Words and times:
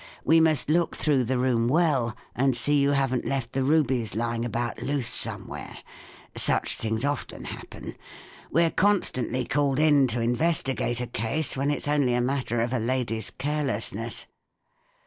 We 0.25 0.39
must 0.39 0.67
look 0.67 0.95
through 0.95 1.25
the 1.25 1.37
room 1.37 1.67
well, 1.67 2.17
and 2.33 2.55
see 2.57 2.81
you 2.81 2.89
haven't 2.89 3.23
left 3.23 3.53
the 3.53 3.61
rubies 3.63 4.15
lying 4.15 4.43
about 4.43 4.81
loose 4.81 5.11
38i 5.11 5.21
somewhere. 5.21 5.77
Such 6.35 6.75
things 6.75 7.05
often 7.05 7.43
happen. 7.45 7.95
We're 8.49 8.71
constantly 8.71 9.45
called 9.45 9.77
in 9.77 10.07
to 10.07 10.19
investigate 10.19 11.01
a 11.01 11.05
case, 11.05 11.55
when 11.55 11.69
it's 11.69 11.87
only 11.87 12.15
a 12.15 12.19
matter 12.21 12.61
of 12.61 12.73
a 12.73 12.79
lady's 12.79 13.29
care¬ 13.29 13.63
lessness." 13.63 14.25